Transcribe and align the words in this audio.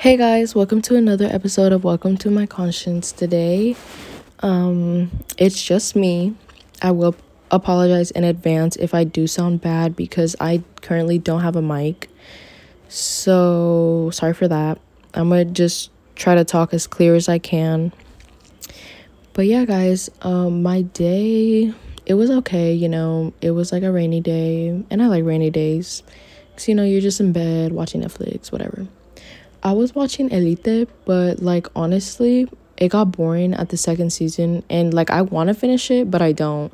Hey 0.00 0.16
guys, 0.16 0.54
welcome 0.54 0.80
to 0.80 0.96
another 0.96 1.26
episode 1.26 1.72
of 1.72 1.84
Welcome 1.84 2.16
to 2.16 2.30
My 2.30 2.46
Conscience. 2.46 3.12
Today, 3.12 3.76
um, 4.38 5.10
it's 5.36 5.62
just 5.62 5.94
me. 5.94 6.34
I 6.80 6.90
will 6.92 7.14
apologize 7.50 8.10
in 8.10 8.24
advance 8.24 8.76
if 8.76 8.94
I 8.94 9.04
do 9.04 9.26
sound 9.26 9.60
bad 9.60 9.94
because 9.94 10.34
I 10.40 10.62
currently 10.80 11.18
don't 11.18 11.42
have 11.42 11.54
a 11.54 11.60
mic. 11.60 12.08
So, 12.88 14.08
sorry 14.10 14.32
for 14.32 14.48
that. 14.48 14.80
I'm 15.12 15.28
gonna 15.28 15.44
just 15.44 15.90
try 16.14 16.34
to 16.34 16.46
talk 16.46 16.72
as 16.72 16.86
clear 16.86 17.14
as 17.14 17.28
I 17.28 17.38
can. 17.38 17.92
But 19.34 19.48
yeah, 19.48 19.66
guys, 19.66 20.08
um, 20.22 20.62
my 20.62 20.80
day 20.80 21.74
it 22.06 22.14
was 22.14 22.30
okay, 22.30 22.72
you 22.72 22.88
know. 22.88 23.34
It 23.42 23.50
was 23.50 23.70
like 23.70 23.82
a 23.82 23.92
rainy 23.92 24.22
day, 24.22 24.82
and 24.88 25.02
I 25.02 25.08
like 25.08 25.24
rainy 25.24 25.50
days. 25.50 26.02
Cause 26.56 26.68
you 26.68 26.74
know, 26.74 26.84
you're 26.84 27.02
just 27.02 27.20
in 27.20 27.32
bed 27.32 27.72
watching 27.72 28.00
Netflix, 28.00 28.50
whatever. 28.50 28.86
I 29.62 29.72
was 29.72 29.94
watching 29.94 30.30
Elite, 30.30 30.88
but 31.04 31.40
like 31.40 31.66
honestly, 31.76 32.48
it 32.76 32.88
got 32.88 33.12
boring 33.12 33.54
at 33.54 33.68
the 33.68 33.76
second 33.76 34.10
season 34.10 34.64
and 34.70 34.94
like 34.94 35.10
I 35.10 35.22
want 35.22 35.48
to 35.48 35.54
finish 35.54 35.90
it, 35.90 36.10
but 36.10 36.22
I 36.22 36.32
don't. 36.32 36.72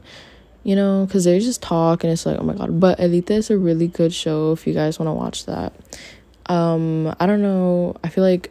You 0.62 0.74
know, 0.74 1.06
cuz 1.08 1.24
they 1.24 1.38
just 1.38 1.62
talk 1.62 2.02
and 2.02 2.12
it's 2.12 2.26
like, 2.26 2.38
"Oh 2.40 2.42
my 2.42 2.54
god." 2.54 2.80
But 2.80 2.98
Elite 2.98 3.30
is 3.30 3.50
a 3.50 3.58
really 3.58 3.86
good 3.86 4.12
show 4.12 4.52
if 4.52 4.66
you 4.66 4.74
guys 4.74 4.98
want 4.98 5.08
to 5.08 5.12
watch 5.12 5.46
that. 5.46 5.72
Um, 6.46 7.14
I 7.20 7.26
don't 7.26 7.40
know. 7.42 7.94
I 8.02 8.08
feel 8.08 8.24
like 8.24 8.50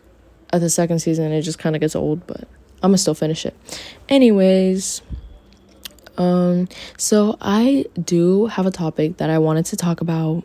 at 0.53 0.61
the 0.61 0.69
second 0.69 0.99
season 0.99 1.31
it 1.31 1.41
just 1.41 1.59
kind 1.59 1.75
of 1.75 1.81
gets 1.81 1.95
old, 1.95 2.25
but 2.25 2.47
I'm 2.81 2.91
going 2.91 2.93
to 2.93 2.97
still 2.99 3.15
finish 3.15 3.45
it. 3.45 3.55
Anyways, 4.07 5.01
um 6.17 6.67
so 6.97 7.37
I 7.41 7.85
do 8.01 8.45
have 8.45 8.65
a 8.65 8.71
topic 8.71 9.17
that 9.17 9.29
I 9.29 9.37
wanted 9.39 9.65
to 9.67 9.75
talk 9.75 9.99
about 10.01 10.43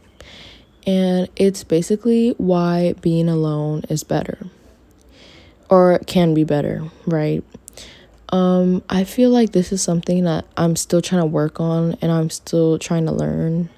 and 0.86 1.28
it's 1.36 1.64
basically 1.64 2.34
why 2.38 2.94
being 3.00 3.28
alone 3.28 3.82
is 3.88 4.04
better 4.04 4.46
or 5.68 5.98
can 6.06 6.34
be 6.34 6.44
better, 6.44 6.84
right? 7.06 7.44
Um, 8.30 8.82
I 8.88 9.04
feel 9.04 9.30
like 9.30 9.52
this 9.52 9.72
is 9.72 9.82
something 9.82 10.24
that 10.24 10.44
I'm 10.56 10.76
still 10.76 11.02
trying 11.02 11.22
to 11.22 11.26
work 11.26 11.60
on 11.60 11.96
and 12.00 12.12
I'm 12.12 12.30
still 12.30 12.78
trying 12.78 13.06
to 13.06 13.12
learn. 13.12 13.68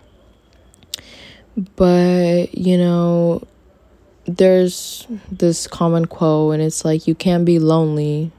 But, 1.76 2.56
you 2.56 2.78
know, 2.78 3.46
there's 4.24 5.06
this 5.30 5.66
common 5.66 6.06
quote, 6.06 6.54
and 6.54 6.62
it's 6.62 6.84
like, 6.84 7.06
you 7.06 7.14
can't 7.14 7.44
be 7.44 7.58
lonely 7.58 8.30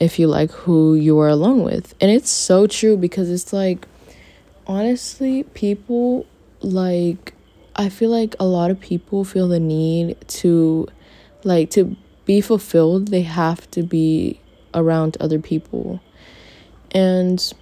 if 0.00 0.18
you 0.18 0.26
like 0.26 0.50
who 0.50 0.94
you 0.94 1.18
are 1.18 1.28
alone 1.28 1.62
with. 1.62 1.94
And 2.00 2.10
it's 2.10 2.30
so 2.30 2.66
true 2.66 2.96
because 2.96 3.30
it's 3.30 3.52
like, 3.52 3.86
honestly, 4.66 5.42
people 5.42 6.26
like 6.60 7.34
I 7.76 7.88
feel 7.88 8.10
like 8.10 8.34
a 8.38 8.44
lot 8.44 8.70
of 8.70 8.80
people 8.80 9.24
feel 9.24 9.48
the 9.48 9.60
need 9.60 10.16
to 10.28 10.88
like 11.44 11.70
to 11.70 11.96
be 12.24 12.40
fulfilled, 12.40 13.08
they 13.08 13.22
have 13.22 13.70
to 13.72 13.82
be 13.82 14.40
around 14.74 15.16
other 15.20 15.38
people. 15.38 16.00
And 16.92 17.52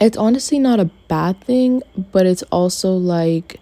it's 0.00 0.16
honestly 0.16 0.58
not 0.58 0.80
a 0.80 0.86
bad 1.08 1.40
thing, 1.42 1.82
but 2.12 2.26
it's 2.26 2.42
also 2.44 2.92
like 2.92 3.60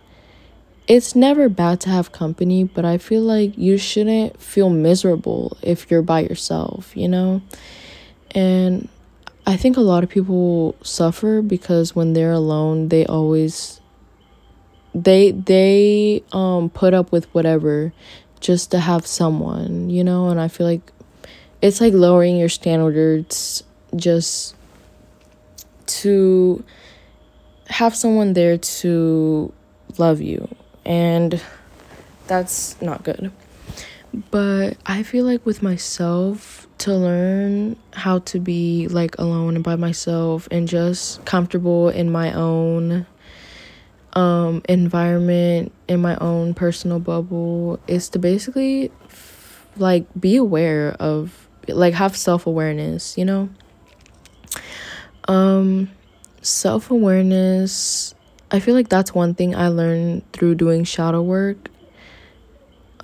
it's 0.87 1.15
never 1.15 1.49
bad 1.49 1.81
to 1.83 1.91
have 1.91 2.13
company, 2.13 2.65
but 2.65 2.85
I 2.85 2.97
feel 2.97 3.23
like 3.23 3.57
you 3.59 3.77
shouldn't 3.77 4.41
feel 4.41 4.71
miserable 4.71 5.57
if 5.63 5.91
you're 5.91 6.03
by 6.03 6.21
yourself, 6.21 6.97
you 6.97 7.09
know? 7.09 7.43
And 8.31 8.89
I 9.47 9.57
think 9.57 9.77
a 9.77 9.83
lot 9.83 10.03
of 10.03 10.09
people 10.09 10.77
suffer 10.83 11.43
because 11.43 11.95
when 11.95 12.15
they're 12.15 12.33
alone, 12.33 12.89
they 12.89 13.05
always 13.05 13.78
they 15.05 15.33
they 15.33 16.23
um 16.33 16.71
put 16.71 16.95
up 16.95 17.13
with 17.13 17.33
whatever 17.35 17.93
just 18.41 18.71
to 18.71 18.79
have 18.79 19.07
someone, 19.07 19.91
you 19.91 20.05
know, 20.05 20.29
and 20.29 20.41
I 20.41 20.49
feel 20.49 20.67
like 20.67 20.93
it's 21.61 21.81
like 21.81 21.93
lowering 21.93 22.37
your 22.37 22.49
standards 22.49 23.65
just 23.97 24.55
to 25.87 26.65
have 27.67 27.95
someone 27.97 28.33
there 28.35 28.59
to 28.59 29.53
love 29.99 30.21
you 30.21 30.49
and 30.85 31.43
that's 32.27 32.81
not 32.81 33.03
good. 33.05 33.33
But 34.31 34.77
I 34.87 35.03
feel 35.03 35.25
like 35.25 35.45
with 35.45 35.63
myself 35.63 36.67
to 36.79 36.95
learn 36.95 37.77
how 37.93 38.21
to 38.21 38.39
be 38.39 38.89
like 38.89 39.19
alone 39.19 39.57
and 39.57 39.65
by 39.65 39.77
myself 39.77 40.49
and 40.51 40.67
just 40.69 41.25
comfortable 41.25 41.89
in 41.89 42.11
my 42.11 42.33
own 42.33 43.07
um, 44.15 44.63
environment 44.69 45.73
in 45.87 46.01
my 46.01 46.17
own 46.17 46.55
personal 46.55 46.99
bubble 46.99 47.79
is 47.87 48.09
to 48.11 48.19
basically 48.19 48.91
like 49.77 50.07
be 50.19 50.37
aware 50.37 50.97
of 50.99 51.49
like 51.69 51.95
have 51.95 52.17
self-awareness 52.17 53.17
you 53.19 53.25
know? 53.25 53.49
Um 55.27 55.91
self-awareness 56.41 58.15
i 58.51 58.61
feel 58.61 58.75
like 58.75 58.89
that's 58.89 59.13
one 59.13 59.35
thing 59.35 59.55
i 59.55 59.69
learned 59.69 60.23
through 60.33 60.55
doing 60.55 60.85
shadow 60.85 61.21
work. 61.21 61.69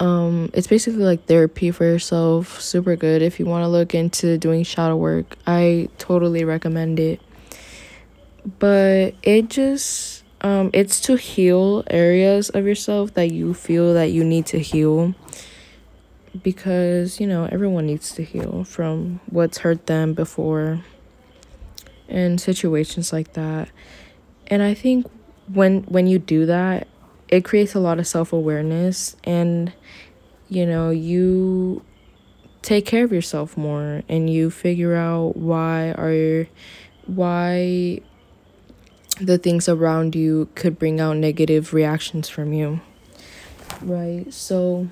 Um 0.00 0.50
it's 0.54 0.66
basically 0.66 1.04
like 1.04 1.26
therapy 1.26 1.70
for 1.70 1.84
yourself 1.84 2.60
super 2.60 2.96
good. 2.96 3.22
If 3.22 3.38
you 3.38 3.46
want 3.46 3.64
to 3.64 3.68
look 3.68 3.94
into 3.94 4.38
doing 4.38 4.64
shadow 4.64 4.96
work 4.96 5.36
i 5.46 5.88
totally 5.98 6.44
recommend 6.44 6.98
it. 6.98 7.20
But 8.58 9.14
it 9.22 9.48
just 9.48 10.13
um, 10.44 10.70
it's 10.74 11.00
to 11.00 11.16
heal 11.16 11.82
areas 11.88 12.50
of 12.50 12.66
yourself 12.66 13.14
that 13.14 13.32
you 13.32 13.54
feel 13.54 13.94
that 13.94 14.12
you 14.12 14.22
need 14.22 14.46
to 14.46 14.60
heal. 14.60 15.14
Because 16.42 17.20
you 17.20 17.28
know 17.28 17.48
everyone 17.50 17.86
needs 17.86 18.12
to 18.12 18.24
heal 18.24 18.64
from 18.64 19.20
what's 19.26 19.58
hurt 19.58 19.86
them 19.86 20.14
before 20.14 20.80
and 22.08 22.40
situations 22.40 23.12
like 23.12 23.34
that. 23.34 23.68
And 24.48 24.60
i 24.60 24.74
think 24.74 25.06
when 25.46 25.82
when 25.84 26.06
you 26.06 26.18
do 26.18 26.44
that 26.46 26.88
it 27.28 27.44
creates 27.44 27.74
a 27.74 27.80
lot 27.80 27.98
of 27.98 28.06
self-awareness 28.06 29.16
and 29.24 29.72
you 30.48 30.66
know 30.66 30.90
you 30.90 31.82
take 32.62 32.86
care 32.86 33.04
of 33.04 33.12
yourself 33.12 33.56
more 33.56 34.02
and 34.08 34.28
you 34.30 34.50
figure 34.50 34.94
out 34.94 35.36
why 35.36 35.92
are 35.92 36.46
why 37.06 38.00
the 39.20 39.38
things 39.38 39.68
around 39.68 40.14
you 40.14 40.48
could 40.54 40.78
bring 40.78 41.00
out 41.00 41.16
negative 41.16 41.72
reactions 41.72 42.28
from 42.28 42.52
you. 42.52 42.80
Right? 43.82 44.32
So 44.32 44.88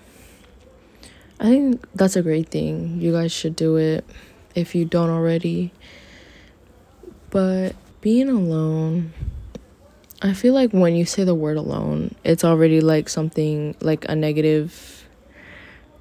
I 1.40 1.44
think 1.44 1.84
that's 1.94 2.16
a 2.16 2.22
great 2.22 2.48
thing. 2.48 3.00
You 3.00 3.12
guys 3.12 3.32
should 3.32 3.56
do 3.56 3.76
it 3.76 4.04
if 4.54 4.74
you 4.74 4.84
don't 4.84 5.10
already. 5.10 5.72
But 7.30 7.74
being 8.00 8.28
alone, 8.28 9.12
I 10.20 10.34
feel 10.34 10.54
like 10.54 10.70
when 10.70 10.94
you 10.94 11.04
say 11.04 11.24
the 11.24 11.34
word 11.34 11.56
alone, 11.56 12.14
it's 12.24 12.44
already 12.44 12.80
like 12.80 13.08
something 13.08 13.74
like 13.80 14.04
a 14.08 14.14
negative 14.14 15.08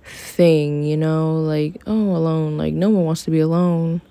thing, 0.03 0.83
you 0.83 0.97
know? 0.97 1.35
Like, 1.37 1.81
oh, 1.87 2.15
alone. 2.15 2.57
Like, 2.57 2.73
no 2.73 2.89
one 2.89 3.05
wants 3.05 3.23
to 3.23 3.31
be 3.31 3.39
alone. 3.39 4.01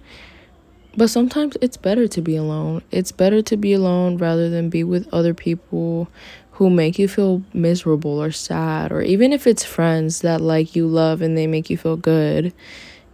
But 0.97 1.09
sometimes 1.09 1.57
it's 1.61 1.77
better 1.77 2.09
to 2.09 2.21
be 2.21 2.37
alone. 2.37 2.83
It's 2.91 3.13
better 3.13 3.43
to 3.43 3.57
be 3.57 3.73
alone 3.73 4.19
rather 4.19 4.51
than 4.51 4.71
be 4.71 4.83
with 4.85 5.09
other 5.13 5.35
people 5.35 6.09
who 6.53 6.69
make 6.69 6.99
you 6.99 7.09
feel 7.09 7.43
miserable 7.55 8.23
or 8.23 8.31
sad, 8.33 8.93
or 8.93 9.01
even 9.01 9.33
if 9.33 9.47
it's 9.47 9.65
friends 9.65 10.21
that 10.21 10.41
like 10.41 10.77
you 10.77 10.87
love 10.87 11.23
and 11.23 11.37
they 11.37 11.47
make 11.47 11.71
you 11.71 11.79
feel 11.79 11.97
good. 11.97 12.53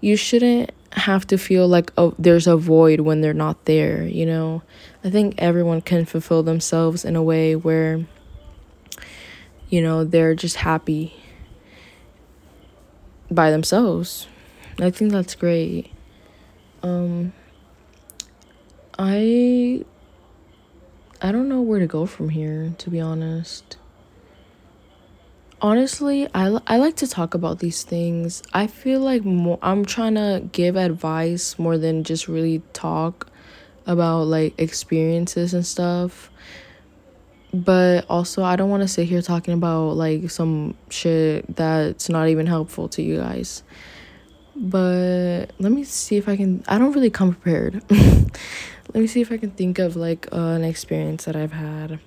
You 0.01 0.17
shouldn't 0.17 0.73
have 0.93 1.27
to 1.29 1.39
feel 1.39 1.69
like 1.69 1.93
oh, 1.99 2.15
there's 2.19 2.47
a 2.47 2.57
void 2.57 3.01
when 3.01 3.21
they're 3.21 3.35
not 3.35 3.67
there, 3.67 4.05
you 4.05 4.27
know? 4.27 4.63
I 5.05 5.11
think 5.11 5.35
everyone 5.39 5.83
can 5.83 6.07
fulfill 6.07 6.43
themselves 6.43 7.05
in 7.05 7.15
a 7.15 7.23
way 7.23 7.55
where, 7.55 8.05
you 9.69 9.81
know, 9.83 10.03
they're 10.03 10.35
just 10.35 10.57
happy 10.57 11.15
by 13.31 13.51
themselves. 13.51 14.27
I 14.81 14.91
think 14.91 15.13
that's 15.13 15.35
great. 15.35 15.91
Um, 16.83 17.33
I 18.99 19.85
I 21.21 21.33
don't 21.33 21.49
know 21.49 21.61
where 21.61 21.81
to 21.81 21.87
go 21.87 22.07
from 22.07 22.29
here, 22.29 22.75
to 22.79 22.91
be 22.91 23.01
honest. 23.01 23.77
Honestly, 25.61 26.29
I, 26.35 26.59
I 26.67 26.77
like 26.77 26.97
to 26.97 27.07
talk 27.07 27.33
about 27.33 27.59
these 27.59 27.83
things. 27.83 28.43
I 28.53 28.67
feel 28.67 29.01
like 29.01 29.25
more, 29.25 29.59
I'm 29.63 29.87
trying 29.87 30.15
to 30.17 30.43
give 30.53 30.77
advice 30.77 31.59
more 31.59 31.79
than 31.79 32.05
just 32.05 32.29
really 32.29 32.63
talk 32.75 33.29
about 33.87 34.25
like 34.25 34.55
experiences 34.59 35.55
and 35.55 35.65
stuff. 35.65 36.31
But 37.55 38.05
also, 38.11 38.45
I 38.45 38.57
don't 38.57 38.69
want 38.69 38.83
to 38.83 38.89
sit 38.89 39.09
here 39.09 39.23
talking 39.23 39.55
about 39.55 39.97
like 39.97 40.31
some 40.31 40.75
shit 40.91 41.57
that's 41.57 42.11
not 42.11 42.29
even 42.29 42.47
helpful 42.47 42.89
to 42.91 43.03
you 43.03 43.17
guys. 43.17 43.63
But 44.57 45.47
let 45.59 45.71
me 45.71 45.85
see 45.85 46.17
if 46.17 46.29
I 46.29 46.37
can. 46.37 46.65
I 46.67 46.79
don't 46.79 46.93
really 46.93 47.11
come 47.11 47.33
prepared. 47.35 47.83
let 47.91 48.95
me 48.95 49.07
see 49.07 49.21
if 49.21 49.31
I 49.31 49.37
can 49.37 49.51
think 49.51 49.79
of 49.79 49.97
like 49.97 50.27
uh, 50.33 50.37
an 50.37 50.65
experience 50.65 51.27
that 51.27 51.37
I've 51.37 51.53
had. 51.53 52.01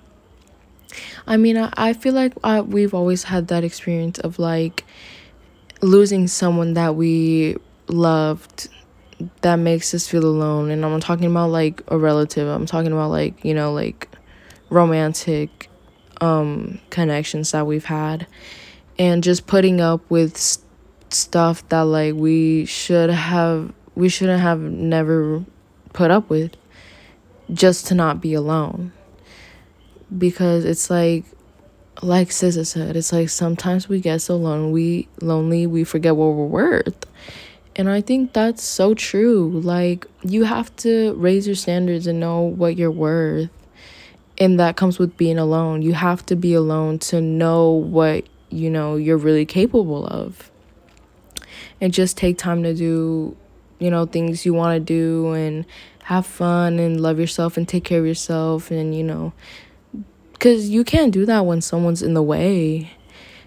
I 1.26 1.36
mean, 1.36 1.56
I, 1.56 1.72
I 1.76 1.92
feel 1.92 2.14
like 2.14 2.32
I, 2.42 2.60
we've 2.60 2.94
always 2.94 3.24
had 3.24 3.48
that 3.48 3.62
experience 3.62 4.18
of 4.18 4.38
like 4.38 4.84
losing 5.80 6.26
someone 6.26 6.74
that 6.74 6.96
we 6.96 7.56
loved 7.88 8.68
that 9.42 9.56
makes 9.56 9.92
us 9.92 10.06
feel 10.06 10.24
alone 10.24 10.70
and 10.70 10.84
i'm 10.84 11.00
talking 11.00 11.26
about 11.26 11.50
like 11.50 11.82
a 11.88 11.98
relative 11.98 12.48
i'm 12.48 12.66
talking 12.66 12.92
about 12.92 13.10
like 13.10 13.44
you 13.44 13.52
know 13.52 13.72
like 13.72 14.08
romantic 14.70 15.68
um 16.20 16.78
connections 16.90 17.50
that 17.50 17.66
we've 17.66 17.84
had 17.84 18.26
and 18.98 19.22
just 19.22 19.46
putting 19.46 19.80
up 19.80 20.00
with 20.10 20.58
stuff 21.14 21.68
that 21.68 21.82
like 21.82 22.14
we 22.14 22.64
should 22.64 23.10
have 23.10 23.72
we 23.94 24.08
shouldn't 24.08 24.40
have 24.40 24.60
never 24.60 25.44
put 25.92 26.10
up 26.10 26.30
with 26.30 26.52
just 27.52 27.86
to 27.88 27.94
not 27.94 28.20
be 28.20 28.34
alone 28.34 28.92
because 30.16 30.64
it's 30.64 30.90
like 30.90 31.24
like 32.02 32.28
SZA 32.28 32.66
said, 32.66 32.96
it's 32.96 33.12
like 33.12 33.28
sometimes 33.28 33.88
we 33.88 34.00
get 34.00 34.22
so 34.22 34.36
lonely, 34.36 34.72
we 34.72 35.08
lonely 35.20 35.66
we 35.66 35.84
forget 35.84 36.16
what 36.16 36.28
we're 36.28 36.46
worth. 36.46 37.06
And 37.76 37.88
I 37.88 38.00
think 38.00 38.32
that's 38.32 38.62
so 38.62 38.94
true. 38.94 39.60
Like 39.62 40.06
you 40.22 40.44
have 40.44 40.74
to 40.76 41.14
raise 41.14 41.46
your 41.46 41.56
standards 41.56 42.06
and 42.06 42.18
know 42.18 42.40
what 42.40 42.76
you're 42.76 42.90
worth. 42.90 43.50
And 44.38 44.58
that 44.58 44.76
comes 44.76 44.98
with 44.98 45.16
being 45.16 45.38
alone. 45.38 45.82
You 45.82 45.92
have 45.92 46.24
to 46.26 46.36
be 46.36 46.54
alone 46.54 46.98
to 47.00 47.20
know 47.20 47.70
what, 47.70 48.24
you 48.48 48.70
know, 48.70 48.96
you're 48.96 49.18
really 49.18 49.44
capable 49.44 50.06
of. 50.06 50.50
And 51.80 51.92
just 51.92 52.16
take 52.16 52.36
time 52.36 52.62
to 52.62 52.74
do, 52.74 53.36
you 53.78 53.90
know, 53.90 54.06
things 54.06 54.44
you 54.44 54.52
want 54.52 54.74
to 54.76 54.80
do 54.80 55.32
and 55.32 55.64
have 56.04 56.26
fun 56.26 56.78
and 56.78 57.00
love 57.00 57.18
yourself 57.18 57.56
and 57.56 57.66
take 57.66 57.84
care 57.84 58.00
of 58.00 58.06
yourself 58.06 58.70
and, 58.70 58.94
you 58.94 59.04
know, 59.04 59.32
because 60.32 60.68
you 60.70 60.84
can't 60.84 61.12
do 61.12 61.26
that 61.26 61.46
when 61.46 61.60
someone's 61.60 62.02
in 62.02 62.14
the 62.14 62.22
way. 62.22 62.90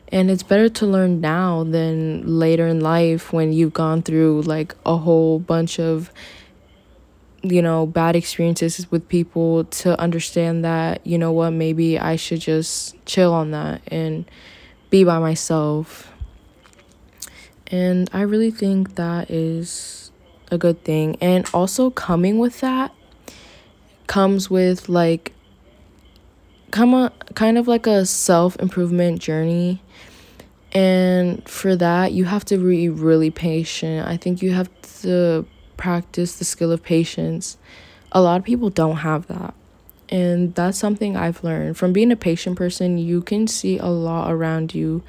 And 0.09 0.30
it's 0.30 0.44
better 0.44 0.69
to 0.69 0.85
learn 0.85 1.21
now 1.21 1.63
than 1.63 2.24
later 2.39 2.68
in 2.68 2.81
life 2.81 3.33
when 3.33 3.51
you've 3.51 3.74
gone 3.74 4.03
through 4.03 4.44
like 4.44 4.75
a 4.86 4.95
whole 4.95 5.39
bunch 5.39 5.79
of, 5.79 6.12
you 7.41 7.63
know, 7.63 7.88
bad 7.88 8.15
experiences 8.15 8.91
with 8.91 9.07
people 9.09 9.65
to 9.65 10.00
understand 10.00 10.63
that, 10.63 11.06
you 11.06 11.18
know 11.18 11.31
what, 11.31 11.50
maybe 11.51 11.97
I 11.97 12.15
should 12.15 12.41
just 12.41 13.03
chill 13.07 13.33
on 13.33 13.51
that 13.51 13.81
and 13.88 14.29
be 14.91 15.03
by 15.03 15.18
myself. 15.18 16.12
And 17.68 18.10
I 18.13 18.21
really 18.21 18.51
think 18.51 18.95
that 18.95 19.31
is 19.31 20.12
a 20.51 20.57
good 20.57 20.83
thing. 20.83 21.18
And 21.21 21.50
also, 21.54 21.89
coming 21.89 22.38
with 22.38 22.60
that 22.62 22.94
comes 24.07 24.50
with 24.50 24.89
like 24.89 25.33
come 26.71 26.94
a 26.94 27.12
kind 27.36 27.57
of 27.57 27.68
like 27.68 27.88
a 27.88 28.06
self 28.06 28.56
improvement 28.57 29.19
journey. 29.19 29.81
And 30.71 31.48
for 31.48 31.75
that, 31.75 32.13
you 32.13 32.25
have 32.25 32.44
to 32.45 32.57
be 32.57 32.89
really 32.89 33.30
patient. 33.30 34.07
I 34.07 34.18
think 34.18 34.42
you 34.42 34.51
have 34.51 34.69
to 35.01 35.45
practice 35.77 36.38
the 36.38 36.45
skill 36.45 36.71
of 36.71 36.81
patience. 36.81 37.57
A 38.12 38.21
lot 38.21 38.39
of 38.39 38.44
people 38.44 38.71
don't 38.71 38.98
have 38.98 39.27
that. 39.27 39.54
And 40.10 40.54
that's 40.56 40.77
something 40.77 41.15
I've 41.15 41.44
learned. 41.44 41.77
From 41.77 41.94
being 41.94 42.12
a 42.12 42.15
patient 42.15 42.57
person, 42.57 42.98
you 42.98 43.21
can 43.21 43.48
see 43.48 43.77
a 43.77 43.88
lot 43.88 44.31
around 44.31 44.74
you. 44.74 45.04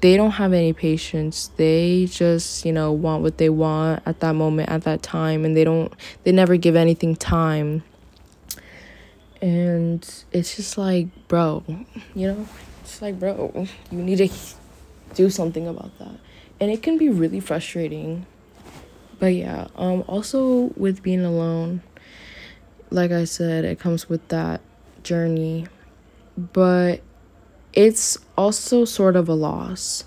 They 0.00 0.16
don't 0.16 0.32
have 0.32 0.52
any 0.52 0.72
patience. 0.72 1.50
They 1.56 2.06
just, 2.10 2.64
you 2.66 2.72
know, 2.72 2.92
want 2.92 3.22
what 3.22 3.38
they 3.38 3.48
want 3.48 4.02
at 4.04 4.20
that 4.20 4.34
moment, 4.34 4.68
at 4.68 4.82
that 4.82 5.02
time, 5.02 5.44
and 5.44 5.56
they 5.56 5.64
don't, 5.64 5.92
they 6.24 6.32
never 6.32 6.56
give 6.56 6.76
anything 6.76 7.16
time. 7.16 7.82
And 9.40 10.08
it's 10.30 10.54
just 10.54 10.78
like 10.78 11.08
bro 11.26 11.64
you 12.14 12.28
know 12.28 12.48
it's 12.80 13.02
like 13.02 13.18
bro 13.18 13.66
you 13.90 13.98
need 13.98 14.18
to 14.18 14.28
do 15.14 15.30
something 15.30 15.66
about 15.66 15.98
that. 15.98 16.16
And 16.60 16.70
it 16.70 16.80
can 16.80 16.96
be 16.96 17.08
really 17.08 17.40
frustrating. 17.40 18.24
But 19.18 19.34
yeah 19.34 19.66
um 19.74 20.04
also 20.06 20.72
with 20.76 21.02
being 21.02 21.24
alone 21.24 21.82
like 22.90 23.10
i 23.10 23.24
said 23.24 23.64
it 23.64 23.80
comes 23.80 24.08
with 24.08 24.26
that 24.28 24.60
journey. 25.02 25.66
But 26.36 27.00
it's 27.72 28.18
also 28.42 28.84
sort 28.84 29.16
of 29.16 29.28
a 29.28 29.34
loss 29.34 30.04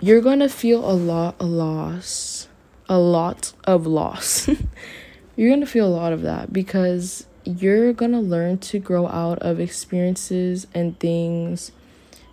you're 0.00 0.20
gonna 0.20 0.48
feel 0.48 0.80
a 0.90 0.96
lot 1.12 1.34
of 1.38 1.48
loss 1.48 2.48
a 2.88 2.98
lot 2.98 3.52
of 3.64 3.86
loss 3.86 4.48
you're 5.36 5.50
gonna 5.50 5.66
feel 5.66 5.86
a 5.86 5.96
lot 6.02 6.12
of 6.12 6.22
that 6.22 6.52
because 6.52 7.26
you're 7.44 7.92
going 7.92 8.12
to 8.12 8.20
learn 8.20 8.58
to 8.58 8.78
grow 8.78 9.06
out 9.08 9.38
of 9.40 9.58
experiences 9.58 10.66
and 10.74 10.98
things 11.00 11.72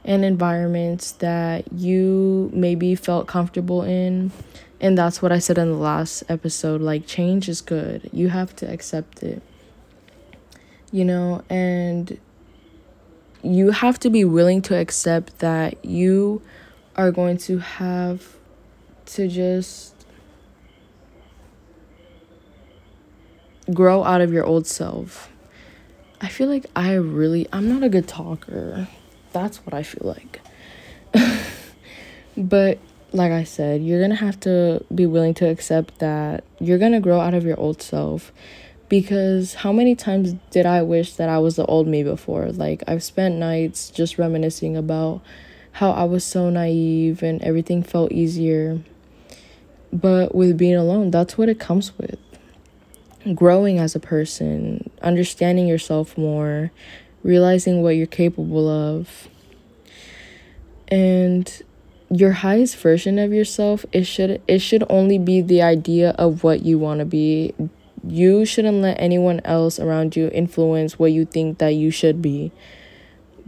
and 0.05 0.23
environments 0.23 1.11
that 1.13 1.71
you 1.73 2.49
maybe 2.53 2.95
felt 2.95 3.27
comfortable 3.27 3.83
in. 3.83 4.31
And 4.79 4.97
that's 4.97 5.21
what 5.21 5.31
I 5.31 5.39
said 5.39 5.57
in 5.57 5.71
the 5.71 5.77
last 5.77 6.23
episode 6.29 6.81
like, 6.81 7.05
change 7.05 7.49
is 7.49 7.61
good. 7.61 8.09
You 8.13 8.29
have 8.29 8.55
to 8.57 8.71
accept 8.71 9.23
it. 9.23 9.41
You 10.91 11.05
know, 11.05 11.43
and 11.49 12.17
you 13.41 13.71
have 13.71 13.99
to 13.99 14.09
be 14.09 14.23
willing 14.25 14.61
to 14.63 14.75
accept 14.77 15.39
that 15.39 15.83
you 15.83 16.41
are 16.95 17.11
going 17.11 17.37
to 17.37 17.59
have 17.59 18.35
to 19.05 19.27
just 19.27 19.95
grow 23.73 24.03
out 24.03 24.21
of 24.21 24.33
your 24.33 24.45
old 24.45 24.67
self. 24.67 25.31
I 26.21 26.27
feel 26.27 26.49
like 26.49 26.65
I 26.75 26.93
really, 26.95 27.47
I'm 27.53 27.69
not 27.69 27.83
a 27.83 27.89
good 27.89 28.07
talker. 28.07 28.87
That's 29.31 29.57
what 29.65 29.73
I 29.73 29.83
feel 29.83 30.07
like. 30.07 30.41
but 32.37 32.79
like 33.13 33.31
I 33.31 33.43
said, 33.43 33.81
you're 33.81 33.99
going 33.99 34.11
to 34.11 34.15
have 34.17 34.39
to 34.41 34.83
be 34.93 35.05
willing 35.05 35.33
to 35.35 35.47
accept 35.47 35.99
that 35.99 36.43
you're 36.59 36.77
going 36.77 36.91
to 36.91 36.99
grow 36.99 37.19
out 37.19 37.33
of 37.33 37.45
your 37.45 37.59
old 37.59 37.81
self. 37.81 38.31
Because 38.89 39.53
how 39.53 39.71
many 39.71 39.95
times 39.95 40.35
did 40.49 40.65
I 40.65 40.81
wish 40.81 41.13
that 41.13 41.29
I 41.29 41.37
was 41.37 41.55
the 41.55 41.65
old 41.65 41.87
me 41.87 42.03
before? 42.03 42.47
Like, 42.47 42.83
I've 42.87 43.03
spent 43.03 43.35
nights 43.35 43.89
just 43.89 44.17
reminiscing 44.17 44.75
about 44.75 45.21
how 45.73 45.91
I 45.91 46.03
was 46.05 46.23
so 46.23 46.49
naive 46.49 47.21
and 47.21 47.41
everything 47.43 47.83
felt 47.83 48.11
easier. 48.11 48.79
But 49.93 50.33
with 50.33 50.57
being 50.57 50.75
alone, 50.75 51.11
that's 51.11 51.37
what 51.37 51.49
it 51.49 51.59
comes 51.59 51.97
with 51.97 52.19
growing 53.33 53.79
as 53.79 53.95
a 53.95 53.99
person, 53.99 54.89
understanding 55.01 55.67
yourself 55.67 56.17
more, 56.17 56.71
realizing 57.23 57.81
what 57.81 57.95
you're 57.95 58.07
capable 58.07 58.67
of. 58.67 59.27
And 60.87 61.61
your 62.09 62.31
highest 62.31 62.77
version 62.77 63.19
of 63.19 63.31
yourself, 63.31 63.85
it 63.91 64.05
should 64.05 64.41
it 64.47 64.59
should 64.59 64.83
only 64.89 65.19
be 65.19 65.41
the 65.41 65.61
idea 65.61 66.11
of 66.11 66.43
what 66.43 66.63
you 66.65 66.79
want 66.79 66.99
to 66.99 67.05
be. 67.05 67.53
You 68.07 68.45
shouldn't 68.45 68.77
let 68.77 68.99
anyone 68.99 69.41
else 69.43 69.79
around 69.79 70.15
you 70.15 70.29
influence 70.33 70.97
what 70.97 71.11
you 71.11 71.25
think 71.25 71.57
that 71.57 71.69
you 71.69 71.91
should 71.91 72.21
be. 72.21 72.51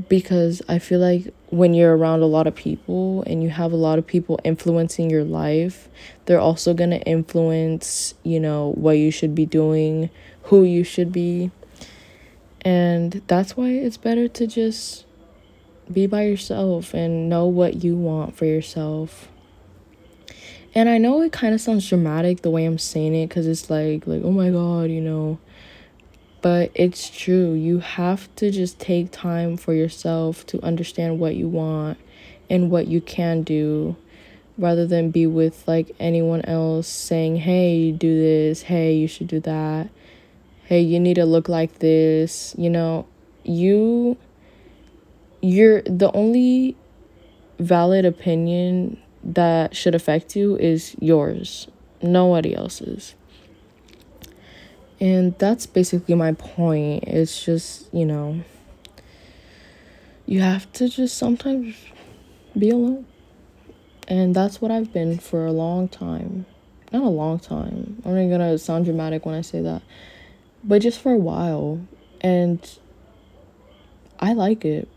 Because 0.09 0.61
I 0.67 0.79
feel 0.79 0.99
like 0.99 1.33
when 1.49 1.73
you're 1.73 1.95
around 1.95 2.21
a 2.21 2.25
lot 2.25 2.47
of 2.47 2.55
people 2.55 3.23
and 3.27 3.43
you 3.43 3.49
have 3.49 3.71
a 3.71 3.75
lot 3.77 3.99
of 3.99 4.07
people 4.07 4.39
influencing 4.43 5.09
your 5.09 5.23
life, 5.23 5.89
they're 6.25 6.39
also 6.39 6.73
going 6.73 6.89
to 6.89 7.01
influence, 7.01 8.15
you 8.23 8.39
know, 8.39 8.73
what 8.75 8.97
you 8.97 9.11
should 9.11 9.35
be 9.35 9.45
doing, 9.45 10.09
who 10.43 10.63
you 10.63 10.83
should 10.83 11.11
be. 11.11 11.51
And 12.61 13.21
that's 13.27 13.55
why 13.57 13.69
it's 13.69 13.97
better 13.97 14.27
to 14.27 14.47
just 14.47 15.05
be 15.91 16.07
by 16.07 16.23
yourself 16.23 16.93
and 16.93 17.29
know 17.29 17.45
what 17.45 17.83
you 17.83 17.95
want 17.95 18.35
for 18.35 18.45
yourself. 18.45 19.27
And 20.73 20.87
I 20.87 20.97
know 20.97 21.21
it 21.21 21.33
kind 21.33 21.53
of 21.53 21.59
sounds 21.59 21.87
dramatic 21.87 22.41
the 22.41 22.49
way 22.49 22.65
I'm 22.65 22.77
saying 22.77 23.13
it 23.13 23.29
cuz 23.29 23.45
it's 23.45 23.69
like 23.69 24.07
like 24.07 24.21
oh 24.23 24.31
my 24.31 24.49
god, 24.49 24.89
you 24.89 25.01
know, 25.01 25.37
but 26.41 26.71
it's 26.73 27.09
true. 27.09 27.53
You 27.53 27.79
have 27.79 28.33
to 28.37 28.51
just 28.51 28.79
take 28.79 29.11
time 29.11 29.57
for 29.57 29.73
yourself 29.73 30.45
to 30.47 30.63
understand 30.63 31.19
what 31.19 31.35
you 31.35 31.47
want 31.47 31.97
and 32.49 32.71
what 32.71 32.87
you 32.87 33.01
can 33.01 33.43
do 33.43 33.95
rather 34.57 34.85
than 34.85 35.11
be 35.11 35.27
with 35.27 35.67
like 35.67 35.95
anyone 35.99 36.41
else 36.45 36.87
saying, 36.87 37.37
"Hey, 37.37 37.91
do 37.91 38.19
this. 38.19 38.63
Hey, 38.63 38.95
you 38.95 39.07
should 39.07 39.27
do 39.27 39.39
that. 39.41 39.89
Hey, 40.65 40.81
you 40.81 40.99
need 40.99 41.15
to 41.15 41.25
look 41.25 41.49
like 41.49 41.79
this." 41.79 42.55
You 42.57 42.69
know, 42.69 43.05
you 43.43 44.17
you're 45.41 45.81
the 45.81 46.11
only 46.13 46.75
valid 47.59 48.05
opinion 48.05 48.97
that 49.23 49.75
should 49.75 49.95
affect 49.95 50.35
you 50.35 50.57
is 50.57 50.95
yours. 50.99 51.67
Nobody 52.01 52.55
else's. 52.55 53.15
And 54.99 55.37
that's 55.39 55.65
basically 55.65 56.15
my 56.15 56.33
point. 56.33 57.05
It's 57.05 57.43
just, 57.43 57.91
you 57.93 58.05
know, 58.05 58.41
you 60.25 60.41
have 60.41 60.71
to 60.73 60.87
just 60.87 61.17
sometimes 61.17 61.75
be 62.57 62.69
alone. 62.69 63.05
And 64.07 64.35
that's 64.35 64.61
what 64.61 64.71
I've 64.71 64.93
been 64.93 65.17
for 65.17 65.45
a 65.45 65.51
long 65.51 65.87
time. 65.87 66.45
Not 66.91 67.03
a 67.03 67.09
long 67.09 67.39
time. 67.39 68.01
I'm 68.05 68.15
not 68.15 68.37
gonna 68.37 68.57
sound 68.57 68.85
dramatic 68.85 69.25
when 69.25 69.35
I 69.35 69.41
say 69.41 69.61
that. 69.61 69.81
But 70.63 70.81
just 70.81 70.99
for 70.99 71.11
a 71.11 71.17
while. 71.17 71.81
And 72.19 72.59
I 74.19 74.33
like 74.33 74.65
it. 74.65 74.87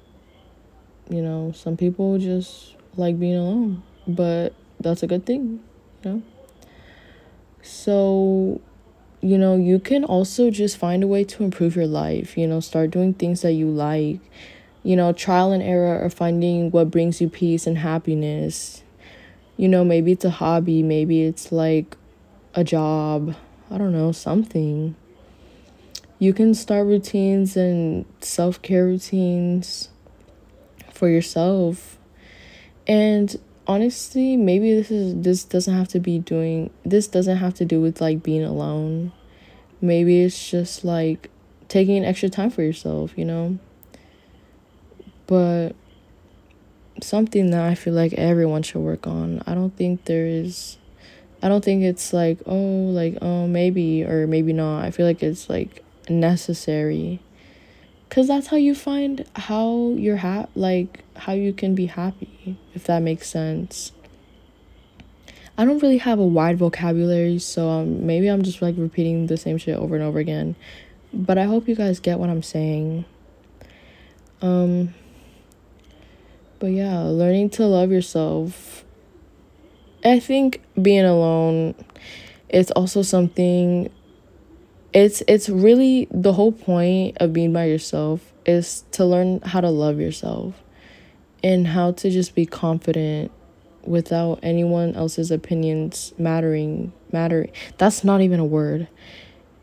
You 1.09 1.23
know, 1.23 1.53
some 1.55 1.77
people 1.77 2.19
just 2.19 2.75
like 2.97 3.19
being 3.19 3.37
alone. 3.37 3.83
But 4.07 4.55
that's 4.81 5.03
a 5.03 5.07
good 5.07 5.27
thing, 5.27 5.61
you 6.03 6.11
know? 6.11 6.23
So, 7.63 8.61
you 9.23 9.39
know, 9.39 9.57
you 9.57 9.79
can 9.79 10.05
also 10.05 10.51
just 10.51 10.77
find 10.77 11.03
a 11.03 11.07
way 11.07 11.25
to 11.25 11.45
improve 11.45 11.77
your 11.77 11.87
life, 11.87 12.37
you 12.37 12.47
know, 12.47 12.61
start 12.61 12.91
doing 12.91 13.15
things 13.15 13.41
that 13.41 13.53
you 13.53 13.69
like, 13.69 14.21
you 14.83 14.97
know, 14.97 15.13
trial 15.13 15.51
and 15.51 15.63
error 15.63 15.99
or 16.05 16.11
finding 16.11 16.71
what 16.71 16.91
brings 16.91 17.21
you 17.23 17.31
peace 17.31 17.67
and 17.67 17.79
happiness. 17.79 18.83
You 19.57 19.69
know, 19.69 19.85
maybe 19.85 20.13
it's 20.13 20.27
a 20.27 20.31
hobby, 20.31 20.83
maybe 20.83 21.23
it's 21.23 21.51
like 21.51 21.97
a 22.55 22.65
job, 22.65 23.35
I 23.71 23.79
don't 23.79 23.93
know, 23.93 24.13
something. 24.13 24.95
You 26.19 26.35
can 26.35 26.55
start 26.55 26.87
routines 26.87 27.57
and 27.57 28.05
self 28.21 28.61
care 28.61 28.85
routines 28.85 29.89
for 30.93 31.09
yourself. 31.09 31.99
And 32.87 33.35
honestly, 33.67 34.37
maybe 34.37 34.75
this 34.75 34.91
is 34.91 35.15
this 35.23 35.45
doesn't 35.45 35.75
have 35.75 35.89
to 35.89 36.01
be 36.01 36.19
doing 36.19 36.71
this 36.85 37.07
doesn't 37.07 37.39
have 37.39 37.55
to 37.55 37.65
do 37.65 37.81
with 37.81 38.01
like 38.01 38.23
being 38.23 38.45
alone. 38.45 39.13
Maybe 39.81 40.23
it's 40.23 40.51
just 40.51 40.85
like 40.85 41.31
taking 41.69 42.05
extra 42.05 42.29
time 42.29 42.51
for 42.51 42.63
yourself, 42.63 43.13
you 43.17 43.25
know? 43.25 43.59
But 45.27 45.71
something 47.03 47.51
that 47.51 47.63
I 47.65 47.75
feel 47.75 47.95
like 47.95 48.13
everyone 48.15 48.63
should 48.63 48.81
work 48.81 49.07
on. 49.07 49.43
I 49.47 49.55
don't 49.55 49.77
think 49.77 50.05
there 50.05 50.27
is 50.27 50.79
I 51.43 51.49
don't 51.49 51.63
think 51.63 51.83
it's 51.83 52.15
like, 52.15 52.39
oh, 52.47 52.57
like, 52.57 53.19
oh, 53.21 53.47
maybe 53.47 54.03
or 54.03 54.27
maybe 54.27 54.55
not. 54.55 54.83
I 54.83 54.91
feel 54.91 55.05
like 55.05 55.23
it's 55.23 55.51
like 55.51 55.85
necessary. 56.09 57.21
Cuz 58.15 58.29
that's 58.29 58.47
how 58.47 58.57
you 58.57 58.77
find 58.77 59.25
how 59.35 59.93
you're 59.97 60.19
ha- 60.19 60.47
like 60.55 61.03
how 61.17 61.33
you 61.33 61.53
can 61.53 61.75
be 61.75 61.87
happy, 61.87 62.57
if 62.73 62.85
that 62.85 63.03
makes 63.03 63.29
sense. 63.29 63.91
I 65.59 65.65
don't 65.65 65.83
really 65.83 65.99
have 65.99 66.21
a 66.21 66.27
wide 66.27 66.57
vocabulary, 66.57 67.41
so 67.41 67.69
um, 67.69 68.07
maybe 68.07 68.29
I'm 68.29 68.43
just 68.45 68.63
like 68.63 68.77
repeating 68.79 69.27
the 69.27 69.37
same 69.37 69.59
shit 69.59 69.77
over 69.77 69.97
and 69.97 70.05
over 70.05 70.21
again. 70.21 70.55
But 71.13 71.39
I 71.39 71.45
hope 71.45 71.67
you 71.67 71.75
guys 71.75 71.99
get 71.99 72.21
what 72.21 72.31
I'm 72.31 72.45
saying. 72.45 73.05
Um 74.41 74.95
but 76.61 76.69
yeah, 76.69 77.01
learning 77.01 77.51
to 77.51 77.67
love 77.67 77.91
yourself. 77.91 78.85
I 80.05 80.21
think 80.21 80.63
being 80.81 81.05
alone 81.05 81.75
it's 82.49 82.71
also 82.71 83.03
something 83.03 83.91
it's 84.95 85.23
it's 85.27 85.49
really 85.49 86.07
the 86.13 86.33
whole 86.33 86.53
point 86.53 87.19
of 87.19 87.33
being 87.33 87.53
by 87.53 87.65
yourself 87.65 88.33
is 88.47 88.85
to 88.93 89.05
learn 89.05 89.41
how 89.41 89.61
to 89.61 89.69
love 89.69 89.99
yourself 89.99 90.63
and 91.43 91.67
how 91.67 91.93
to 91.93 92.11
just 92.11 92.35
be 92.35 92.47
confident 92.47 93.31
without 93.83 94.39
anyone 94.43 94.95
else's 94.95 95.31
opinions 95.31 96.15
mattering 96.17 96.93
mattering 97.13 97.51
that's 97.77 98.05
not 98.05 98.21
even 98.21 98.39
a 98.41 98.45
word. 98.45 98.89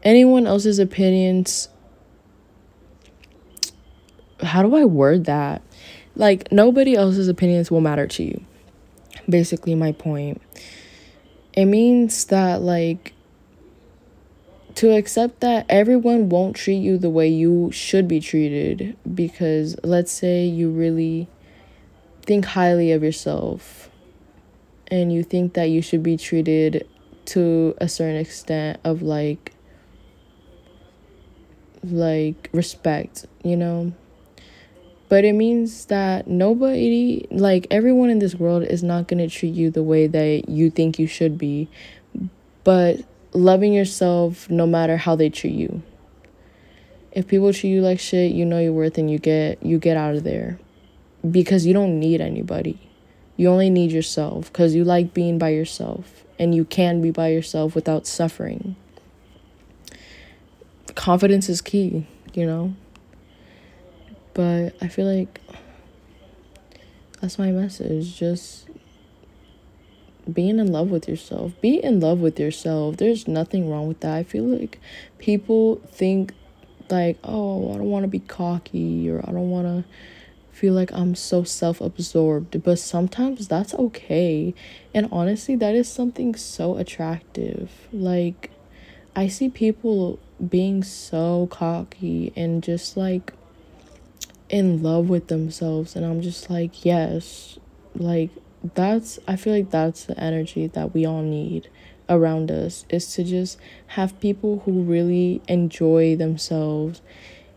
Anyone 0.04 0.46
else's 0.46 0.80
opinions 0.80 1.70
how 4.42 4.64
do 4.64 4.76
i 4.76 4.84
word 4.84 5.26
that? 5.26 5.62
Like 6.16 6.52
nobody 6.52 6.96
else's 6.96 7.30
opinions 7.30 7.72
will 7.72 7.82
matter 7.82 8.06
to 8.06 8.24
you 8.24 8.46
basically 9.30 9.76
my 9.76 9.94
point. 9.94 10.42
It 11.54 11.66
means 11.66 12.26
that 12.26 12.62
like 12.62 13.14
to 14.76 14.96
accept 14.96 15.40
that 15.42 15.66
everyone 15.70 16.30
won't 16.30 16.56
treat 16.56 16.78
you 16.78 16.98
the 16.98 17.10
way 17.10 17.28
you 17.28 17.72
should 17.72 18.08
be 18.08 18.20
treated 18.20 18.96
because 19.14 19.76
let's 19.84 20.12
say 20.12 20.46
you 20.46 20.70
really 20.70 21.28
think 22.24 22.46
highly 22.46 22.92
of 22.92 23.04
yourself 23.04 23.90
and 24.88 25.12
you 25.12 25.24
think 25.24 25.54
that 25.54 25.66
you 25.66 25.82
should 25.82 26.04
be 26.04 26.18
treated 26.18 26.88
to 27.26 27.76
a 27.80 27.88
certain 27.88 28.18
extent 28.18 28.80
of 28.84 29.02
like 29.02 29.54
like 31.84 32.50
respect, 32.54 33.26
you 33.44 33.58
know? 33.58 33.94
But 35.10 35.26
it 35.26 35.34
means 35.34 35.86
that 35.86 36.28
nobody, 36.28 37.28
like 37.32 37.68
everyone 37.70 38.10
in 38.10 38.20
this 38.20 38.36
world 38.36 38.64
is 38.64 38.82
not 38.82 39.08
going 39.08 39.18
to 39.28 39.34
treat 39.34 39.54
you 39.54 39.70
the 39.70 39.84
way 39.84 40.08
that 40.08 40.48
you 40.48 40.70
think 40.70 41.00
you 41.00 41.08
should 41.08 41.38
be. 41.38 41.68
But 42.64 43.02
loving 43.34 43.74
yourself 43.74 44.50
no 44.50 44.66
matter 44.66 44.98
how 44.98 45.16
they 45.16 45.30
treat 45.30 45.54
you. 45.54 45.82
If 47.12 47.28
people 47.28 47.52
treat 47.54 47.72
you 47.72 47.82
like 47.82 48.00
shit, 48.00 48.32
you 48.32 48.46
know 48.46 48.60
your 48.60 48.74
worth 48.74 48.98
and 48.98 49.12
you 49.12 49.20
get 49.20 49.64
you 49.64 49.80
get 49.80 49.98
out 49.98 50.16
of 50.16 50.24
there 50.24 50.60
because 51.30 51.66
you 51.66 51.74
don't 51.74 52.00
need 52.00 52.22
anybody. 52.22 52.80
You 53.38 53.50
only 53.50 53.70
need 53.70 53.92
yourself 53.92 54.52
because 54.52 54.76
you 54.76 54.84
like 54.84 55.14
being 55.14 55.38
by 55.38 55.50
yourself 55.50 56.24
and 56.40 56.56
you 56.56 56.66
can 56.66 57.02
be 57.02 57.12
by 57.12 57.30
yourself 57.30 57.76
without 57.76 58.08
suffering. 58.08 58.76
Confidence 60.96 61.50
is 61.50 61.62
key, 61.62 62.06
you 62.34 62.46
know? 62.46 62.76
But 64.34 64.76
I 64.82 64.88
feel 64.88 65.06
like 65.06 65.40
that's 67.20 67.38
my 67.38 67.52
message. 67.52 68.18
Just 68.18 68.68
being 70.32 70.60
in 70.60 70.72
love 70.72 70.90
with 70.92 71.08
yourself. 71.08 71.54
Be 71.62 71.84
in 71.84 72.00
love 72.00 72.20
with 72.20 72.40
yourself. 72.40 72.98
There's 72.98 73.28
nothing 73.28 73.70
wrong 73.70 73.88
with 73.88 74.00
that. 74.02 74.16
I 74.16 74.24
feel 74.24 74.44
like 74.44 74.80
people 75.18 75.82
think 75.88 76.34
like, 76.90 77.18
oh, 77.24 77.74
I 77.74 77.78
don't 77.78 77.90
want 77.90 78.04
to 78.04 78.10
be 78.10 78.20
cocky 78.20 79.10
or 79.10 79.20
I 79.20 79.32
don't 79.32 79.50
want 79.50 79.68
to 79.68 79.84
feel 80.52 80.74
like 80.74 80.92
I'm 80.92 81.16
so 81.16 81.44
self 81.44 81.82
absorbed, 81.82 82.62
but 82.64 82.78
sometimes 82.78 83.48
that's 83.48 83.74
okay. 83.74 84.54
And 84.94 85.08
honestly, 85.12 85.56
that 85.56 85.74
is 85.74 85.90
something 85.90 86.36
so 86.36 86.78
attractive. 86.78 87.72
Like, 87.92 88.52
I 89.16 89.28
see 89.28 89.50
people 89.50 90.20
being 90.50 90.84
so 90.84 91.48
cocky 91.50 92.32
and 92.36 92.62
just 92.62 92.98
like 92.98 93.34
in 94.50 94.84
love 94.84 95.10
with 95.10 95.28
themselves, 95.30 95.96
and 95.96 96.06
I'm 96.06 96.22
just 96.22 96.50
like, 96.50 96.86
yes, 96.86 97.58
like, 97.96 98.30
that's, 98.64 99.20
I 99.28 99.36
feel 99.36 99.54
like 99.54 99.72
that's 99.72 100.06
the 100.06 100.20
energy 100.20 100.68
that 100.68 100.94
we 100.94 101.06
all 101.06 101.22
need 101.22 101.70
around 102.10 102.52
us 102.52 102.86
is 102.90 103.14
to 103.16 103.24
just 103.24 103.58
have 103.88 104.20
people 104.20 104.62
who 104.66 104.84
really 104.84 105.42
enjoy 105.48 106.16
themselves 106.16 107.02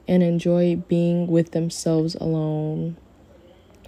and 0.06 0.23
enjoy 0.23 0.76
being 0.76 1.26
with 1.26 1.50
themselves 1.50 2.14
alone. 2.14 2.96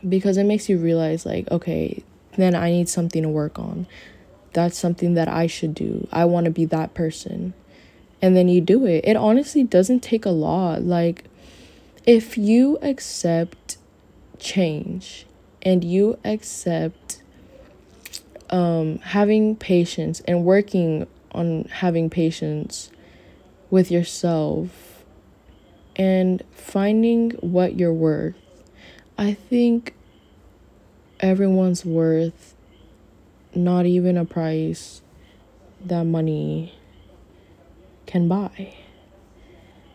Because 0.06 0.37
it 0.37 0.44
makes 0.44 0.68
you 0.68 0.78
realize 0.78 1.25
like 1.25 1.50
okay 1.50 2.02
then 2.37 2.54
i 2.54 2.70
need 2.70 2.88
something 2.88 3.23
to 3.23 3.28
work 3.28 3.58
on. 3.58 3.87
That's 4.52 4.78
something 4.78 5.14
that 5.14 5.28
i 5.28 5.46
should 5.46 5.75
do. 5.75 6.06
I 6.12 6.25
want 6.26 6.44
to 6.44 6.50
be 6.50 6.64
that 6.66 6.94
person. 6.94 7.54
And 8.23 8.37
then 8.37 8.49
you 8.49 8.61
do 8.61 8.87
it. 8.87 9.04
It 9.04 9.16
honestly 9.16 9.62
doesn't 9.62 10.00
take 10.00 10.25
a 10.25 10.30
lot. 10.30 10.82
Like 10.82 11.25
if 12.06 12.37
you 12.37 12.78
accept 12.82 13.78
change 14.38 15.25
and 15.66 15.82
you 15.82 16.16
accept 16.25 17.20
um, 18.50 18.99
having 18.99 19.56
patience 19.56 20.20
and 20.20 20.44
working 20.44 21.08
on 21.32 21.64
having 21.64 22.08
patience 22.08 22.92
with 23.68 23.90
yourself 23.90 25.04
and 25.96 26.44
finding 26.52 27.32
what 27.40 27.75
you're 27.75 27.92
worth. 27.92 28.37
I 29.18 29.35
think 29.35 29.92
everyone's 31.18 31.85
worth 31.85 32.54
not 33.52 33.87
even 33.87 34.16
a 34.16 34.25
price 34.25 35.02
that 35.85 36.04
money 36.04 36.78
can 38.06 38.28
buy. 38.28 38.73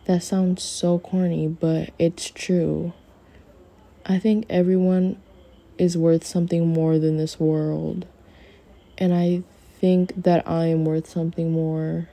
That 0.04 0.22
sounds 0.22 0.64
so 0.64 1.00
corny, 1.00 1.48
but 1.48 1.92
it's 1.98 2.30
true. 2.30 2.92
I 4.06 4.20
think 4.20 4.48
everyone 4.50 5.16
is 5.82 5.98
worth 5.98 6.24
something 6.24 6.68
more 6.68 7.00
than 7.00 7.18
this 7.18 7.40
world. 7.40 8.06
And 8.98 9.14
I 9.14 9.42
think 9.80 10.24
that 10.24 10.48
I 10.48 10.68
am 10.68 10.86
worth 10.86 11.10
something 11.10 11.52
more 11.52 12.08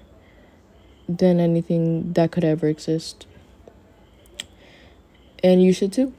than 1.08 1.38
anything 1.38 2.14
that 2.14 2.32
could 2.32 2.44
ever 2.44 2.66
exist. 2.66 3.26
And 5.44 5.62
you 5.62 5.72
should 5.72 5.92
too. 5.92 6.14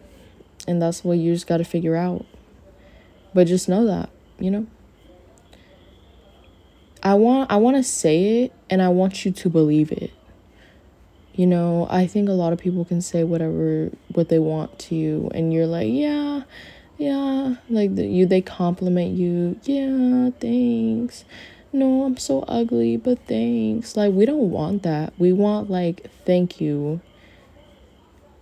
And 0.67 0.79
that's 0.79 1.03
what 1.03 1.17
you 1.17 1.33
just 1.33 1.47
got 1.47 1.57
to 1.57 1.63
figure 1.63 1.95
out. 1.95 2.25
But 3.33 3.47
just 3.47 3.67
know 3.67 3.85
that 3.85 4.09
you 4.39 4.51
know? 4.51 4.67
I 7.01 7.13
want 7.13 7.51
i 7.51 7.55
want 7.55 7.77
to 7.77 7.83
say 7.83 8.43
it 8.43 8.53
and 8.69 8.81
i 8.81 8.89
want 8.89 9.25
you 9.25 9.31
to 9.31 9.49
believe 9.49 9.91
it. 9.91 10.11
You 11.33 11.47
know 11.47 11.87
i 11.89 12.05
think 12.05 12.27
a 12.27 12.33
lot 12.33 12.51
of 12.51 12.59
people 12.59 12.83
can 12.83 13.01
say 13.01 13.23
whatever 13.23 13.91
what 14.09 14.29
they 14.29 14.39
want 14.39 14.77
to 14.79 14.95
you 14.95 15.31
and 15.33 15.53
you're 15.53 15.67
like 15.67 15.87
yeah 15.89 16.43
yeah 16.99 17.55
like 17.69 17.95
the, 17.95 18.05
you 18.05 18.27
they 18.27 18.41
compliment 18.41 19.17
you 19.17 19.59
yeah 19.63 20.29
thanks 20.39 21.25
no 21.73 22.03
i'm 22.03 22.17
so 22.17 22.41
ugly 22.43 22.97
but 22.97 23.17
thanks 23.27 23.97
like 23.97 24.13
we 24.13 24.25
don't 24.25 24.51
want 24.51 24.83
that 24.83 25.11
we 25.17 25.33
want 25.33 25.69
like 25.69 26.05
thank 26.25 26.61
you 26.61 27.01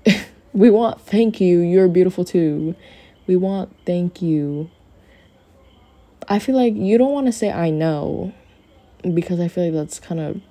We 0.57 0.71
want 0.71 0.99
thank 1.01 1.39
you. 1.39 1.59
You're 1.59 1.87
beautiful 1.87 2.25
too. 2.25 2.75
We 3.27 3.35
want 3.35 3.75
thank 3.85 4.23
you. 4.23 4.71
I 6.27 6.39
feel 6.39 6.55
like 6.55 6.73
you 6.75 6.97
don't 6.97 7.11
want 7.11 7.27
to 7.27 7.31
say 7.31 7.51
I 7.51 7.69
know 7.69 8.33
because 9.13 9.39
I 9.39 9.49
feel 9.49 9.65
like 9.65 9.73
that's 9.75 9.99
kind 9.99 10.19
of 10.19 10.41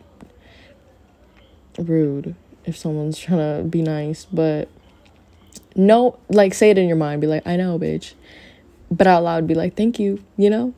rude 1.88 2.36
if 2.64 2.76
someone's 2.76 3.18
trying 3.18 3.38
to 3.38 3.68
be 3.68 3.82
nice, 3.82 4.26
but 4.26 4.68
no, 5.76 6.18
like 6.28 6.54
say 6.54 6.70
it 6.70 6.78
in 6.78 6.88
your 6.88 6.96
mind, 6.96 7.20
be 7.20 7.26
like, 7.26 7.46
I 7.46 7.56
know, 7.56 7.78
bitch. 7.78 8.14
But 8.90 9.06
out 9.06 9.22
loud, 9.22 9.46
be 9.46 9.54
like, 9.54 9.76
thank 9.76 9.98
you, 9.98 10.22
you 10.36 10.48
know? 10.48 10.74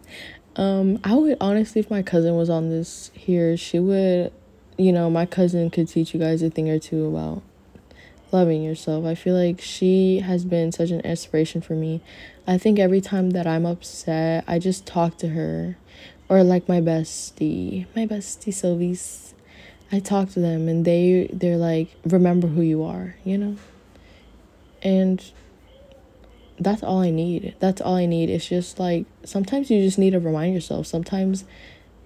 Um, 0.57 0.99
I 1.05 1.15
would 1.15 1.37
honestly, 1.41 1.81
if 1.81 1.91
my 1.91 2.03
cousin 2.03 2.35
was 2.35 2.51
on 2.51 2.69
this 2.69 3.11
here, 3.15 3.57
she 3.57 3.79
would, 3.79 4.33
you 4.77 4.93
know, 4.93 5.09
my 5.09 5.25
cousin 5.25 5.71
could 5.71 5.89
teach 5.89 6.13
you 6.13 6.21
guys 6.21 6.43
a 6.43 6.51
thing 6.51 6.69
or 6.69 6.81
two 6.81 7.07
about 7.07 7.43
loving 8.33 8.63
yourself. 8.63 9.05
I 9.05 9.15
feel 9.15 9.37
like 9.37 9.61
she 9.61 10.19
has 10.19 10.45
been 10.45 10.73
such 10.73 10.91
an 10.91 11.01
inspiration 11.01 11.61
for 11.61 11.75
me. 11.75 12.01
I 12.47 12.59
think 12.59 12.79
every 12.79 13.01
time 13.01 13.31
that 13.31 13.47
I'm 13.47 13.65
upset, 13.65 14.45
I 14.49 14.59
just 14.59 14.85
talk 14.85 15.17
to 15.19 15.29
her 15.29 15.77
or 16.29 16.43
like 16.43 16.69
my 16.69 16.81
bestie, 16.81 17.87
my 17.95 18.07
bestie 18.07 18.53
Sylvie's. 18.53 19.35
I 19.91 20.01
talk 20.01 20.31
to 20.31 20.41
them 20.41 20.69
and 20.69 20.85
they 20.85 21.31
they're 21.33 21.57
like 21.57 21.95
remember 22.05 22.49
who 22.49 22.63
you 22.63 22.83
are, 22.83 23.15
you 23.25 23.39
know? 23.39 23.57
And 24.83 25.25
that's 26.59 26.83
all 26.83 27.01
I 27.01 27.11
need. 27.11 27.55
That's 27.61 27.81
all 27.81 27.97
I 27.97 28.07
need. 28.07 28.31
It's 28.31 28.49
just 28.49 28.79
like 28.79 29.07
sometimes 29.25 29.71
you 29.71 29.83
just 29.83 29.99
need 29.99 30.11
to 30.11 30.21
remind 30.21 30.55
yourself. 30.55 30.87
Sometimes 30.87 31.45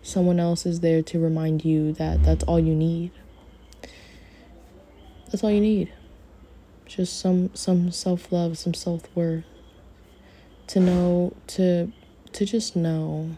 someone 0.02 0.40
else 0.40 0.66
is 0.66 0.80
there 0.80 1.02
to 1.02 1.18
remind 1.18 1.64
you 1.64 1.92
that 1.94 2.22
that's 2.22 2.44
all 2.44 2.58
you 2.58 2.74
need. 2.74 3.10
That's 5.30 5.42
all 5.42 5.50
you 5.50 5.60
need. 5.60 5.92
Just 6.86 7.18
some 7.18 7.54
some 7.54 7.90
self-love, 7.90 8.58
some 8.58 8.74
self-worth. 8.74 9.44
To 10.68 10.80
know 10.80 11.34
to 11.48 11.92
to 12.32 12.44
just 12.44 12.76
know 12.76 13.36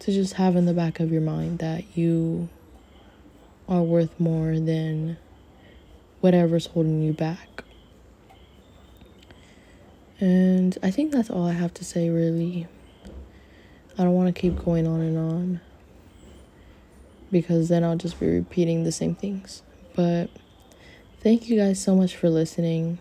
to 0.00 0.12
just 0.12 0.34
have 0.34 0.56
in 0.56 0.66
the 0.66 0.72
back 0.72 1.00
of 1.00 1.10
your 1.10 1.20
mind 1.20 1.58
that 1.58 1.96
you 1.96 2.48
are 3.68 3.82
worth 3.82 4.18
more 4.18 4.58
than 4.58 5.18
whatever's 6.20 6.66
holding 6.66 7.02
you 7.02 7.12
back. 7.12 7.64
And 10.20 10.76
I 10.82 10.90
think 10.90 11.12
that's 11.12 11.30
all 11.30 11.46
I 11.46 11.52
have 11.52 11.72
to 11.74 11.84
say, 11.84 12.08
really. 12.10 12.66
I 13.96 14.04
don't 14.04 14.14
want 14.14 14.34
to 14.34 14.40
keep 14.40 14.64
going 14.64 14.86
on 14.86 15.00
and 15.00 15.18
on 15.18 15.60
because 17.30 17.68
then 17.68 17.84
I'll 17.84 17.96
just 17.96 18.18
be 18.20 18.26
repeating 18.26 18.84
the 18.84 18.92
same 18.92 19.14
things. 19.14 19.62
But 19.94 20.30
thank 21.20 21.48
you 21.48 21.56
guys 21.56 21.82
so 21.82 21.94
much 21.94 22.16
for 22.16 22.30
listening. 22.30 22.98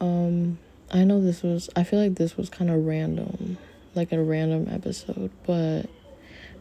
Um, 0.00 0.58
I 0.90 1.04
know 1.04 1.20
this 1.20 1.42
was, 1.42 1.70
I 1.74 1.84
feel 1.84 2.00
like 2.00 2.16
this 2.16 2.36
was 2.36 2.50
kind 2.50 2.70
of 2.70 2.84
random, 2.84 3.58
like 3.94 4.12
a 4.12 4.22
random 4.22 4.68
episode, 4.70 5.30
but 5.46 5.84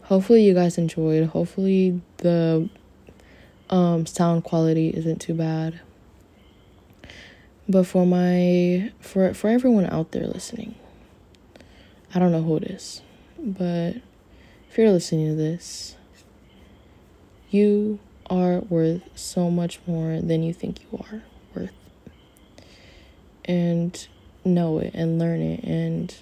hopefully 0.04 0.44
you 0.44 0.54
guys 0.54 0.78
enjoyed. 0.78 1.28
Hopefully 1.28 2.02
the 2.18 2.70
um, 3.70 4.06
sound 4.06 4.44
quality 4.44 4.90
isn't 4.90 5.20
too 5.20 5.34
bad. 5.34 5.80
But 7.68 7.86
for 7.86 8.06
my 8.06 8.92
for 9.00 9.34
for 9.34 9.50
everyone 9.50 9.86
out 9.86 10.12
there 10.12 10.28
listening, 10.28 10.76
I 12.14 12.20
don't 12.20 12.32
know 12.32 12.42
who 12.42 12.58
it 12.58 12.64
is, 12.64 13.02
but 13.40 13.96
if 14.70 14.78
you're 14.78 14.92
listening 14.92 15.30
to 15.30 15.36
this, 15.36 15.96
you 17.50 18.00
are 18.30 18.60
worth 18.60 19.04
so 19.16 19.50
much 19.50 19.80
more 19.86 20.20
than 20.20 20.44
you 20.44 20.54
think 20.54 20.82
you 20.82 21.06
are 21.10 21.24
worth. 21.56 21.72
And 23.46 24.08
know 24.46 24.80
it 24.80 24.94
and 24.94 25.20
learn 25.20 25.42
it 25.42 25.64
and 25.64 26.14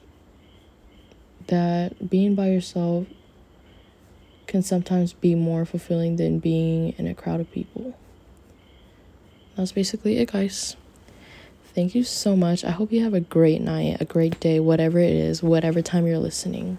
that 1.48 2.10
being 2.10 2.36
by 2.36 2.48
yourself 2.50 3.08
can 4.48 4.62
sometimes 4.62 5.14
be 5.14 5.34
more 5.34 5.66
fulfilling 5.66 6.18
than 6.18 6.40
being 6.40 6.94
in 6.98 7.08
a 7.08 7.14
crowd 7.14 7.40
of 7.40 7.52
people. 7.52 7.98
That's 9.56 9.72
basically 9.72 10.18
it, 10.18 10.32
guys. 10.32 10.76
Thank 11.74 11.96
you 11.96 12.04
so 12.04 12.36
much. 12.36 12.66
I 12.66 12.72
hope 12.72 12.92
you 12.92 13.04
have 13.04 13.14
a 13.14 13.22
great 13.22 13.62
night, 13.62 13.98
a 14.02 14.06
great 14.06 14.40
day, 14.42 14.60
whatever 14.60 15.00
it 15.00 15.14
is, 15.14 15.42
whatever 15.42 15.82
time 15.82 16.06
you're 16.06 16.20
listening. 16.20 16.78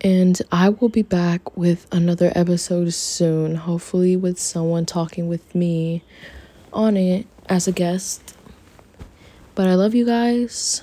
And 0.00 0.40
I 0.50 0.68
will 0.68 0.88
be 0.88 1.02
back 1.02 1.56
with 1.56 1.86
another 1.92 2.32
episode 2.34 2.92
soon, 2.92 3.54
hopefully, 3.54 4.16
with 4.16 4.38
someone 4.38 4.84
talking 4.84 5.28
with 5.28 5.54
me 5.54 6.02
on 6.72 6.96
it 6.96 7.26
as 7.48 7.68
a 7.68 7.72
guest. 7.72 8.36
But 9.54 9.68
I 9.68 9.76
love 9.76 9.94
you 9.94 10.04
guys. 10.04 10.82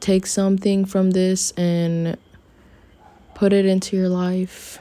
Take 0.00 0.26
something 0.26 0.86
from 0.86 1.10
this 1.10 1.50
and 1.52 2.16
put 3.34 3.52
it 3.52 3.66
into 3.66 3.96
your 3.96 4.08
life. 4.08 4.78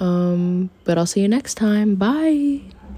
Um, 0.00 0.70
but 0.82 0.98
I'll 0.98 1.06
see 1.06 1.20
you 1.20 1.28
next 1.28 1.54
time. 1.54 1.94
Bye. 1.94 2.73